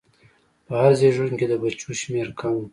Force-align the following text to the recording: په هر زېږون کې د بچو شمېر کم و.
په 0.65 0.73
هر 0.81 0.91
زېږون 0.99 1.31
کې 1.39 1.45
د 1.49 1.53
بچو 1.61 1.89
شمېر 2.01 2.27
کم 2.39 2.53
و. 2.59 2.63